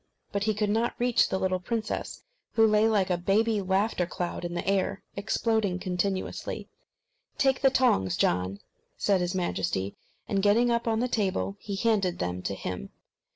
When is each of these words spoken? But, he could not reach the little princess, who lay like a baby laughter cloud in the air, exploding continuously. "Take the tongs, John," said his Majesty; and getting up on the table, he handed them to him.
But, 0.31 0.45
he 0.45 0.55
could 0.55 0.71
not 0.71 0.95
reach 0.97 1.29
the 1.29 1.37
little 1.37 1.59
princess, 1.59 2.23
who 2.53 2.65
lay 2.65 2.87
like 2.89 3.11
a 3.11 3.19
baby 3.19 3.61
laughter 3.61 4.07
cloud 4.07 4.43
in 4.43 4.55
the 4.55 4.67
air, 4.67 5.03
exploding 5.15 5.77
continuously. 5.77 6.67
"Take 7.37 7.61
the 7.61 7.69
tongs, 7.69 8.17
John," 8.17 8.57
said 8.97 9.21
his 9.21 9.35
Majesty; 9.35 9.95
and 10.27 10.41
getting 10.41 10.71
up 10.71 10.87
on 10.87 11.01
the 11.01 11.07
table, 11.07 11.55
he 11.59 11.75
handed 11.75 12.17
them 12.17 12.41
to 12.41 12.55
him. 12.55 12.89